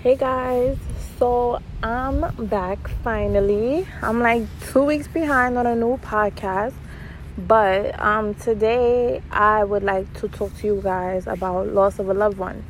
[0.00, 0.76] Hey guys,
[1.18, 3.84] so I'm back finally.
[4.00, 6.74] I'm like two weeks behind on a new podcast,
[7.36, 12.14] but um, today I would like to talk to you guys about loss of a
[12.14, 12.62] loved one.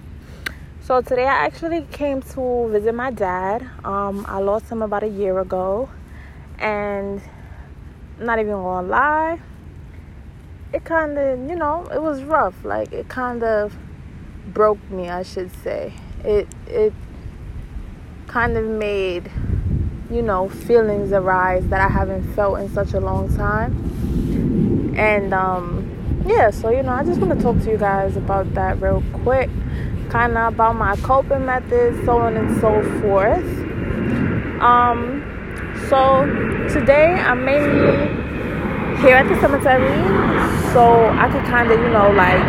[0.81, 3.61] So today I actually came to visit my dad.
[3.85, 5.91] Um, I lost him about a year ago,
[6.59, 7.21] and
[8.19, 9.39] not even gonna lie,
[10.73, 12.65] it kind of you know it was rough.
[12.65, 13.77] Like it kind of
[14.47, 15.93] broke me, I should say.
[16.25, 16.95] It it
[18.29, 19.31] kind of made,
[20.11, 24.95] you know, feelings arise that I haven't felt in such a long time.
[24.97, 28.53] And um, yeah, so you know, I just want to talk to you guys about
[28.55, 29.51] that real quick,
[30.11, 33.45] kind of about my coping methods, so on and so forth.
[34.61, 35.25] Um,
[35.89, 36.27] so
[36.73, 38.19] today I'm mainly
[39.01, 39.89] here at the cemetery,
[40.73, 42.43] so I could kind of, you know, like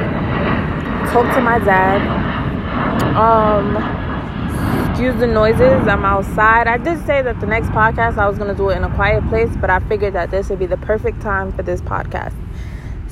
[1.13, 2.01] talk to my dad.
[3.15, 4.08] Um,
[4.99, 5.87] excuse the noises.
[5.87, 6.67] I'm outside.
[6.67, 8.93] I did say that the next podcast I was going to do it in a
[8.95, 12.35] quiet place, but I figured that this would be the perfect time for this podcast.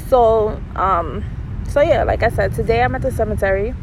[0.09, 1.23] So, um,
[1.69, 3.73] so yeah, like I said, today I'm at the cemetery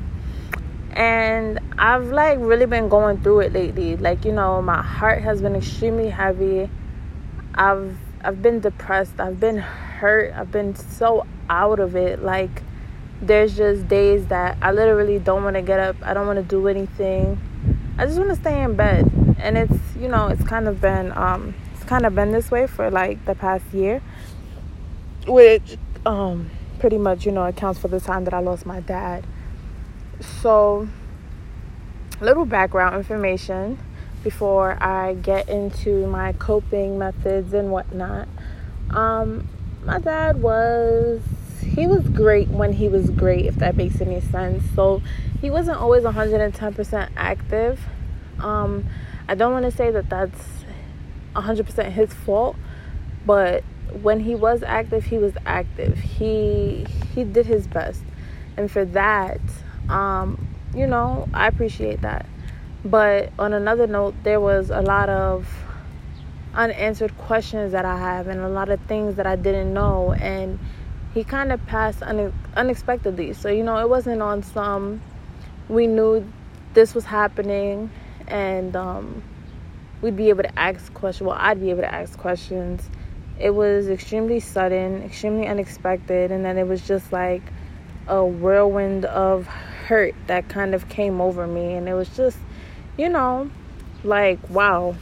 [0.91, 3.97] and I've like really been going through it lately.
[3.97, 6.69] Like, you know, my heart has been extremely heavy.
[7.55, 9.19] I've I've been depressed.
[9.19, 10.35] I've been hurt.
[10.35, 12.23] I've been so out of it.
[12.23, 12.65] Like
[13.23, 15.97] there's just days that I literally don't want to get up.
[16.03, 17.41] I don't want to do anything.
[17.97, 19.11] I just want to stay in bed.
[19.39, 22.67] And it's, you know, it's kind of been um it's kind of been this way
[22.67, 24.03] for like the past year.
[25.27, 29.25] Which um pretty much, you know, accounts for the time that I lost my dad.
[30.43, 30.89] So
[32.21, 33.79] little background information
[34.23, 38.27] before I get into my coping methods and whatnot.
[38.91, 39.49] Um,
[39.85, 41.21] my dad was
[41.65, 44.65] he was great when he was great, if that makes any sense.
[44.75, 45.03] So
[45.41, 47.81] he wasn't always 110% active.
[48.39, 48.87] Um,
[49.29, 50.65] I don't want to say that that's
[51.35, 52.57] 100% his fault,
[53.27, 53.65] but
[54.03, 55.99] when he was active, he was active.
[55.99, 58.03] He he did his best,
[58.57, 59.41] and for that,
[59.89, 62.27] um, you know, I appreciate that.
[62.85, 65.49] But on another note, there was a lot of
[66.55, 70.59] unanswered questions that I have, and a lot of things that I didn't know, and
[71.15, 73.33] he kind of passed une- unexpectedly.
[73.33, 75.01] So, you know, it wasn't on some,
[75.69, 76.27] we knew
[76.75, 77.91] this was happening
[78.27, 79.23] and um,
[80.03, 81.27] we'd be able to ask questions.
[81.27, 82.83] Well, I'd be able to ask questions.
[83.39, 87.43] It was extremely sudden, extremely unexpected, and then it was just like
[88.07, 91.75] a whirlwind of hurt that kind of came over me.
[91.75, 92.39] And it was just,
[92.97, 93.51] you know,
[94.03, 94.97] like, wow,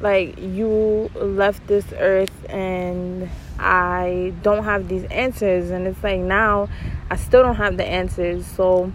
[0.00, 3.28] like you left this earth and
[3.58, 6.68] I don't have these answers and it's like now
[7.10, 8.46] I still don't have the answers.
[8.46, 8.92] So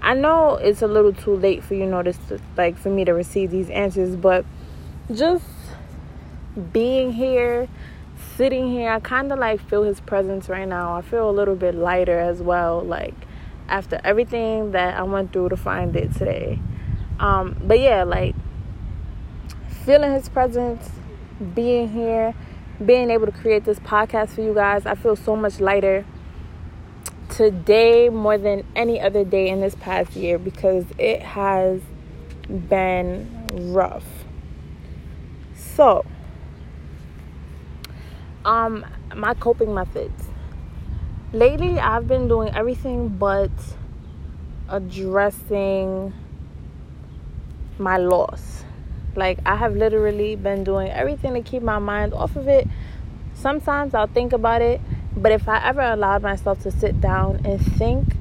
[0.00, 2.18] I know it's a little too late for you know this
[2.56, 4.44] like for me to receive these answers but
[5.14, 5.44] just
[6.72, 7.68] being here
[8.36, 10.96] sitting here I kind of like feel his presence right now.
[10.96, 13.14] I feel a little bit lighter as well like
[13.68, 16.58] after everything that I went through to find it today.
[17.20, 18.34] Um but yeah like
[19.84, 20.90] feeling his presence,
[21.54, 22.34] being here,
[22.86, 24.86] being able to create this podcast for you guys.
[24.86, 26.04] I feel so much lighter
[27.28, 31.80] today more than any other day in this past year because it has
[32.48, 34.04] been rough.
[35.54, 36.04] So,
[38.44, 38.84] um
[39.14, 40.28] my coping methods.
[41.32, 43.50] Lately, I've been doing everything but
[44.68, 46.12] addressing
[47.78, 48.64] my loss
[49.16, 52.66] like I have literally been doing everything to keep my mind off of it.
[53.34, 54.80] Sometimes I'll think about it,
[55.16, 58.14] but if I ever allowed myself to sit down and think,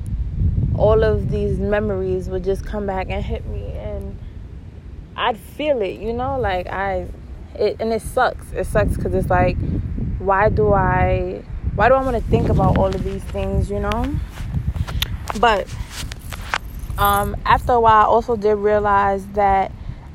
[0.78, 4.18] all of these memories would just come back and hit me and
[5.16, 7.08] I'd feel it, you know, like I
[7.56, 8.52] it and it sucks.
[8.54, 9.58] It sucks cuz it's like
[10.20, 11.44] why do I
[11.76, 14.16] why do I want to think about all of these things, you know?
[15.40, 15.68] But
[16.98, 19.72] um after a while I also did realize that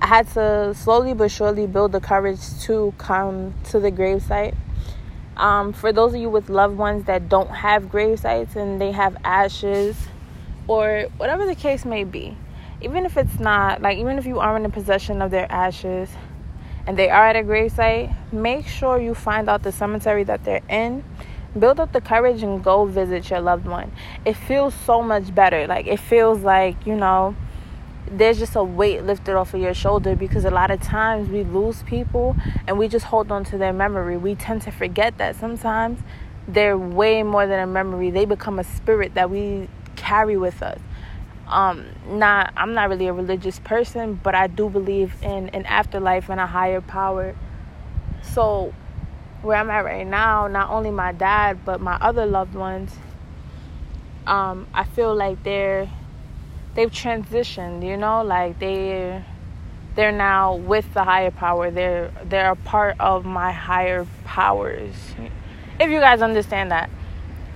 [0.06, 4.54] I had to slowly but surely build the courage to come to the gravesite.
[5.36, 9.16] Um, for those of you with loved ones that don't have gravesites and they have
[9.24, 9.96] ashes
[10.68, 12.38] or whatever the case may be,
[12.80, 16.08] even if it's not like even if you aren't in possession of their ashes
[16.86, 20.62] and they are at a gravesite, make sure you find out the cemetery that they're
[20.70, 21.02] in.
[21.58, 23.90] Build up the courage and go visit your loved one.
[24.24, 25.66] It feels so much better.
[25.66, 27.34] Like it feels like, you know,
[28.10, 31.44] there's just a weight lifted off of your shoulder because a lot of times we
[31.44, 32.36] lose people
[32.66, 34.16] and we just hold on to their memory.
[34.16, 36.00] We tend to forget that sometimes
[36.48, 40.78] they're way more than a memory, they become a spirit that we carry with us.
[41.48, 46.28] um not i'm not really a religious person but i do believe in an afterlife
[46.28, 47.36] and a higher power
[48.22, 48.74] so
[49.42, 52.96] where i'm at right now not only my dad but my other loved ones
[54.26, 55.88] um i feel like they're
[56.76, 59.22] they've transitioned you know like they
[59.96, 64.94] they're now with the higher power they're they're a part of my higher powers
[65.80, 66.88] if you guys understand that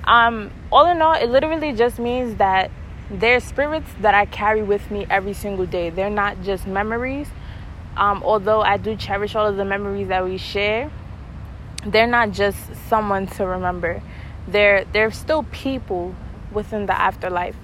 [0.04, 2.70] um all in all it literally just means that
[3.10, 5.90] they're spirits that I carry with me every single day.
[5.90, 7.28] They're not just memories.
[7.96, 10.90] Um, although I do cherish all of the memories that we share,
[11.84, 12.56] they're not just
[12.88, 14.00] someone to remember.
[14.46, 16.14] They're they're still people
[16.52, 17.56] within the afterlife.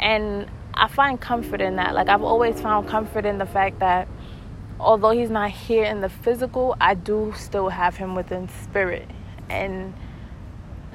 [0.00, 1.94] And I find comfort in that.
[1.94, 4.08] Like I've always found comfort in the fact that
[4.78, 9.08] although he's not here in the physical, I do still have him within spirit.
[9.48, 9.94] And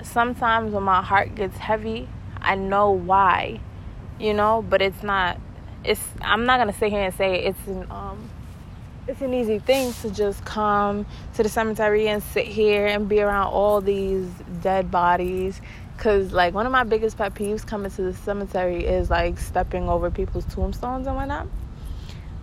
[0.03, 2.07] sometimes when my heart gets heavy,
[2.41, 3.61] I know why
[4.19, 5.39] you know but it's not
[5.83, 8.29] it's i'm not gonna sit here and say it's an um
[9.07, 13.21] it's an easy thing to just come to the cemetery and sit here and be
[13.21, 14.27] around all these
[14.61, 15.61] dead bodies
[15.99, 19.89] because like one of my biggest pet peeves coming to the cemetery is like stepping
[19.89, 21.45] over people's tombstones and whatnot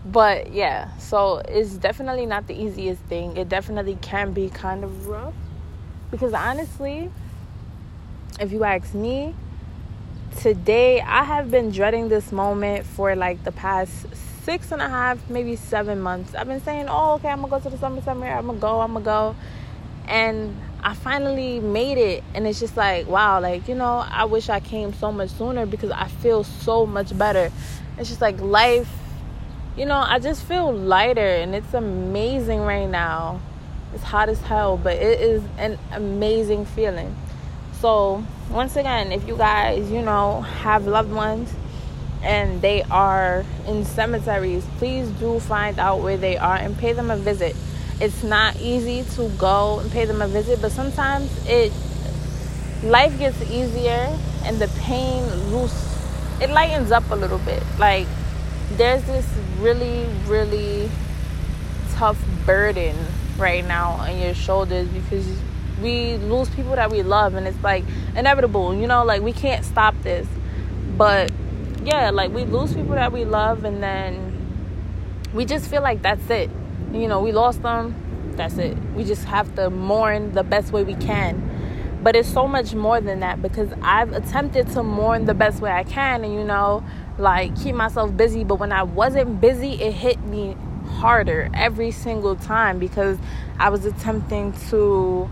[0.04, 5.06] but yeah so it's definitely not the easiest thing it definitely can be kind of
[5.06, 5.32] rough
[6.10, 7.10] because honestly
[8.38, 9.34] if you ask me
[10.36, 14.06] today I have been dreading this moment for like the past
[14.42, 16.32] six and a half, maybe seven months.
[16.36, 18.80] I've been saying, oh, okay, I'm gonna go to the summer summer, I'm gonna go,
[18.80, 19.36] I'm gonna go.
[20.06, 20.56] And
[20.86, 22.22] I finally made it.
[22.32, 25.66] And it's just like, wow, like, you know, I wish I came so much sooner
[25.66, 27.50] because I feel so much better.
[27.98, 28.88] It's just like life,
[29.76, 33.40] you know, I just feel lighter and it's amazing right now.
[33.94, 37.16] It's hot as hell, but it is an amazing feeling.
[37.80, 41.52] So, once again, if you guys, you know, have loved ones
[42.22, 47.10] and they are in cemeteries, please do find out where they are and pay them
[47.10, 47.56] a visit.
[48.00, 51.72] It's not easy to go and pay them a visit, but sometimes it
[52.82, 55.94] life gets easier and the pain loose
[56.40, 57.62] it lightens up a little bit.
[57.78, 58.06] Like
[58.72, 59.26] there's this
[59.58, 60.90] really, really
[61.92, 62.94] tough burden
[63.38, 65.26] right now on your shoulders because
[65.80, 67.84] we lose people that we love and it's like
[68.16, 70.26] inevitable you know like we can't stop this
[70.96, 71.30] but
[71.84, 74.32] yeah like we lose people that we love and then
[75.34, 76.48] we just feel like that's it
[77.00, 77.94] you know we lost them.
[78.36, 78.76] That's it.
[78.94, 81.42] We just have to mourn the best way we can.
[82.02, 85.72] But it's so much more than that because i've attempted to mourn the best way
[85.72, 86.84] i can and you know
[87.18, 88.44] like keep myself busy.
[88.44, 90.56] But when i wasn't busy it hit me
[90.86, 93.18] harder every single time because
[93.58, 95.28] i was attempting to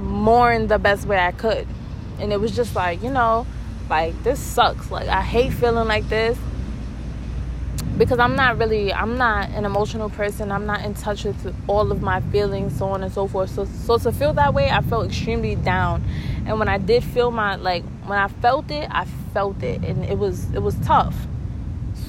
[0.00, 1.66] mourn the best way I could.
[2.18, 3.46] And it was just like, you know,
[3.88, 4.90] like this sucks.
[4.90, 6.38] Like I hate feeling like this
[7.98, 10.50] because I'm not really I'm not an emotional person.
[10.50, 13.50] I'm not in touch with all of my feelings, so on and so forth.
[13.50, 16.04] So so to feel that way, I felt extremely down.
[16.46, 20.04] And when I did feel my like when I felt it, I felt it and
[20.04, 21.14] it was it was tough.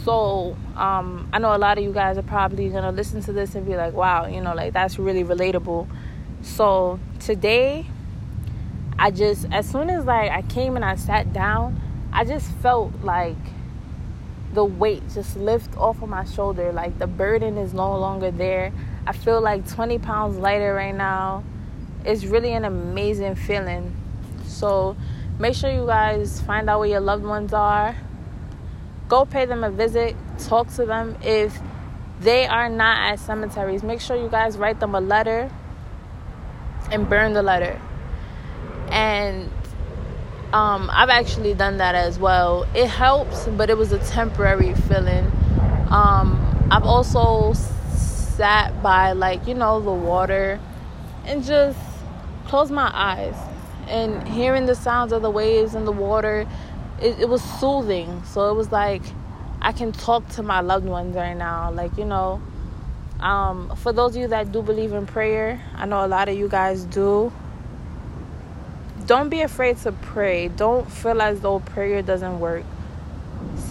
[0.04, 3.56] So um, I know a lot of you guys are probably gonna listen to this
[3.56, 5.88] and be like, wow, you know, like that's really relatable.
[6.42, 7.86] So today,
[8.98, 11.80] I just, as soon as like I came and I sat down,
[12.12, 13.36] I just felt like
[14.54, 16.72] the weight just lift off of my shoulder.
[16.72, 18.72] Like the burden is no longer there.
[19.08, 21.44] I feel like 20 pounds lighter right now.
[22.06, 23.96] It's really an amazing feeling.
[24.46, 24.96] So
[25.40, 27.96] make sure you guys find out where your loved ones are.
[29.08, 30.16] Go pay them a visit.
[30.40, 31.18] Talk to them.
[31.24, 31.58] If
[32.20, 35.50] they are not at cemeteries, make sure you guys write them a letter
[36.92, 37.80] and burn the letter.
[38.90, 39.50] And
[40.54, 42.68] um, I've actually done that as well.
[42.76, 45.32] It helps, but it was a temporary feeling.
[45.90, 50.60] Um, I've also sat by, like, you know, the water
[51.26, 51.80] and just
[52.48, 53.36] closed my eyes.
[53.88, 56.48] And hearing the sounds of the waves and the water,
[57.02, 58.24] it, it was soothing.
[58.26, 59.02] So it was like
[59.62, 61.72] I can talk to my loved ones right now.
[61.72, 62.42] Like, you know,
[63.20, 66.38] um, for those of you that do believe in prayer, I know a lot of
[66.38, 67.32] you guys do.
[69.06, 70.48] Don't be afraid to pray.
[70.50, 72.64] Don't feel as though prayer doesn't work.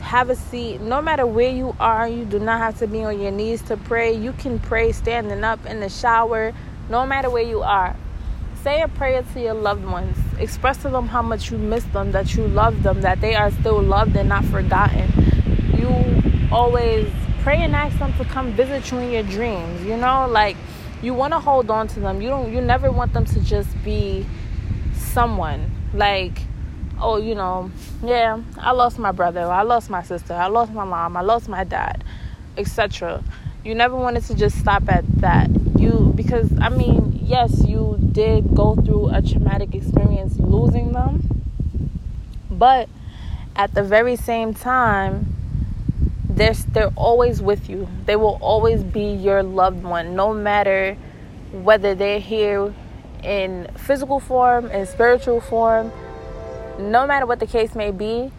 [0.02, 0.80] Have a seat.
[0.80, 3.76] No matter where you are, you do not have to be on your knees to
[3.76, 4.12] pray.
[4.12, 6.52] You can pray standing up in the shower,
[6.88, 7.96] no matter where you are.
[8.62, 10.16] Say a prayer to your loved ones.
[10.38, 13.50] Express to them how much you miss them, that you love them, that they are
[13.50, 15.10] still loved and not forgotten.
[15.78, 15.88] You
[16.52, 17.08] always
[17.42, 20.56] pray and ask them to come visit you in your dreams you know like
[21.00, 23.82] you want to hold on to them you don't you never want them to just
[23.82, 24.26] be
[25.10, 26.40] someone like
[27.00, 27.70] oh, you know,
[28.04, 31.48] yeah, I lost my brother, I lost my sister, I lost my mom, I lost
[31.48, 32.04] my dad,
[32.56, 33.22] etc.
[33.64, 35.50] You never wanted to just stop at that.
[35.78, 41.42] You because I mean, yes, you did go through a traumatic experience losing them,
[42.50, 42.88] but
[43.56, 45.34] at the very same time,
[46.28, 47.88] they're they're always with you.
[48.06, 50.96] They will always be your loved one, no matter
[51.52, 52.74] whether they're here
[53.24, 55.92] in physical form, in spiritual form,
[56.78, 58.30] no matter what the case may be,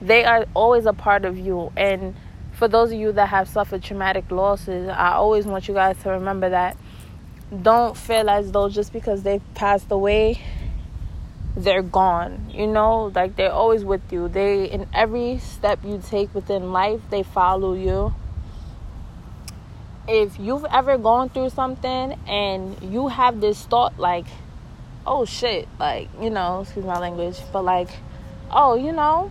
[0.00, 1.72] they are always a part of you.
[1.76, 2.14] And
[2.52, 6.10] for those of you that have suffered traumatic losses, I always want you guys to
[6.10, 6.76] remember that.
[7.62, 10.40] Don't feel as though just because they've passed away,
[11.56, 12.50] they're gone.
[12.50, 14.28] You know, like they're always with you.
[14.28, 18.14] They, in every step you take within life, they follow you.
[20.08, 24.24] If you've ever gone through something and you have this thought, like,
[25.06, 27.90] oh shit, like, you know, excuse my language, but like,
[28.50, 29.30] oh, you know,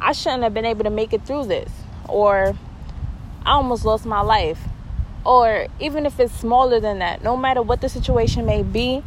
[0.00, 1.70] I shouldn't have been able to make it through this.
[2.08, 2.56] Or
[3.46, 4.58] I almost lost my life.
[5.24, 9.04] Or even if it's smaller than that, no matter what the situation may be,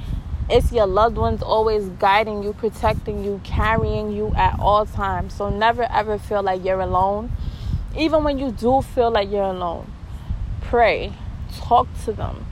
[0.50, 5.34] it's your loved ones always guiding you, protecting you, carrying you at all times.
[5.34, 7.32] So never ever feel like you're alone.
[7.98, 9.92] Even when you do feel like you're alone,
[10.62, 11.14] pray,
[11.58, 12.46] talk to them,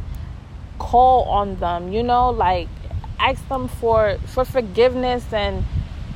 [0.78, 2.68] call on them, you know, like
[3.20, 5.64] ask them for for forgiveness and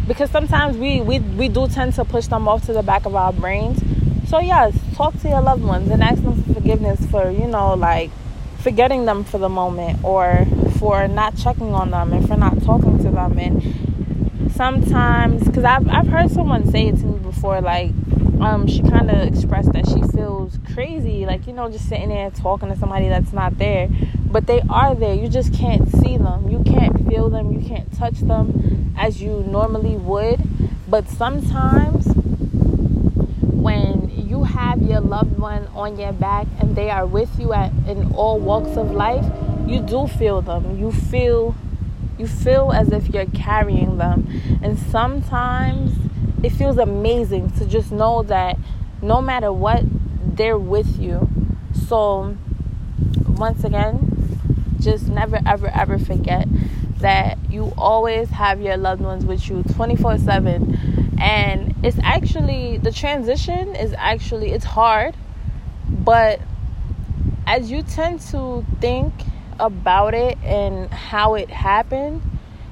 [0.07, 3.15] because sometimes we, we we do tend to push them off to the back of
[3.15, 3.81] our brains.
[4.29, 7.73] So yes talk to your loved ones and ask them for forgiveness for you know
[7.73, 8.11] like
[8.59, 10.45] forgetting them for the moment or
[10.79, 13.61] for not checking on them and for not talking to them and
[14.53, 17.91] sometimes because I've, I've heard someone say it to me before like
[18.41, 22.29] um, she kind of expressed that she feels crazy like you know just sitting there
[22.31, 23.89] talking to somebody that's not there
[24.33, 25.13] but they are there.
[25.13, 26.49] You just can't see them.
[26.49, 27.53] You can't feel them.
[27.53, 30.41] You can't touch them as you normally would.
[30.89, 32.07] But sometimes
[33.37, 37.71] when you have your loved one on your back and they are with you at
[37.87, 39.23] in all walks of life,
[39.67, 40.79] you do feel them.
[40.79, 41.55] You feel
[42.17, 44.27] you feel as if you're carrying them.
[44.61, 45.95] And sometimes
[46.43, 48.57] it feels amazing to just know that
[49.01, 49.83] no matter what,
[50.35, 51.29] they're with you.
[51.87, 52.37] So
[53.27, 54.37] once again,
[54.79, 56.47] just never, ever, ever forget
[56.97, 62.91] that you always have your loved ones with you 24 7 and it's actually the
[62.91, 65.13] transition is actually it's hard
[65.89, 66.39] but
[67.45, 69.13] as you tend to think
[69.59, 72.21] about it and how it happened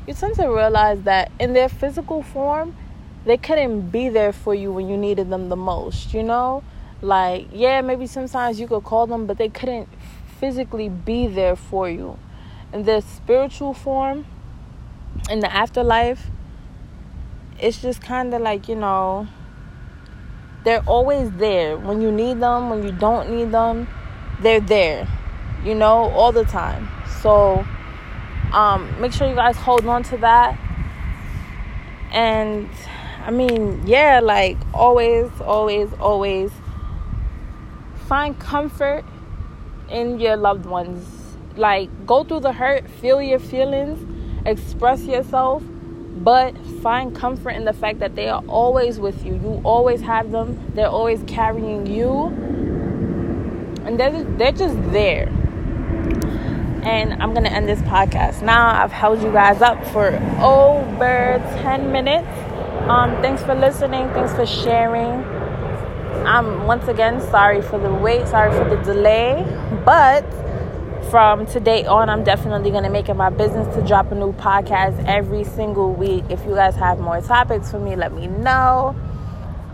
[0.07, 2.75] you tend to realize that in their physical form
[3.25, 6.63] they couldn't be there for you when you needed them the most you know
[7.01, 9.87] like yeah maybe sometimes you could call them but they couldn't
[10.41, 12.17] physically be there for you.
[12.73, 14.25] In the spiritual form,
[15.29, 16.31] in the afterlife,
[17.59, 19.27] it's just kind of like, you know,
[20.63, 21.77] they're always there.
[21.77, 23.87] When you need them, when you don't need them,
[24.41, 25.07] they're there,
[25.63, 26.89] you know, all the time.
[27.21, 27.65] So,
[28.53, 30.57] um, make sure you guys hold on to that.
[32.11, 32.69] And
[33.25, 36.51] I mean, yeah, like always, always, always
[38.07, 39.05] find comfort
[39.89, 41.07] in your loved ones.
[41.55, 44.05] Like, go through the hurt, feel your feelings,
[44.45, 45.63] express yourself,
[46.17, 49.35] but find comfort in the fact that they are always with you.
[49.35, 52.25] You always have them, they're always carrying you,
[53.85, 55.31] and they're, they're just there.
[56.83, 58.41] And I'm gonna end this podcast.
[58.41, 60.07] Now I've held you guys up for
[60.41, 62.27] over 10 minutes.
[62.89, 65.23] Um, thanks for listening, thanks for sharing.
[66.25, 69.45] I'm once again sorry for the wait, sorry for the delay,
[69.85, 70.25] but
[71.09, 74.31] from today on, I'm definitely going to make it my business to drop a new
[74.33, 76.23] podcast every single week.
[76.29, 78.95] If you guys have more topics for me, let me know.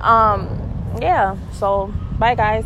[0.01, 2.65] Um, yeah, so bye, guys.